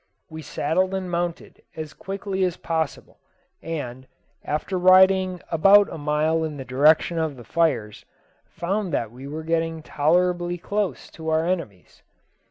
We 0.31 0.41
saddled 0.41 0.95
and 0.95 1.11
mounted 1.11 1.61
as 1.75 1.93
quickly 1.93 2.43
as 2.43 2.57
possible, 2.57 3.19
and, 3.61 4.07
after 4.43 4.75
riding 4.79 5.41
about 5.51 5.93
a 5.93 5.99
mile 5.99 6.43
in 6.43 6.57
the 6.57 6.65
direction 6.65 7.19
of 7.19 7.37
the 7.37 7.43
fires, 7.43 8.03
found 8.43 8.91
that 8.93 9.11
we 9.11 9.27
were 9.27 9.43
getting 9.43 9.83
tolerably 9.83 10.57
close 10.57 11.11
to 11.11 11.29
our 11.29 11.45
enemies. 11.45 12.01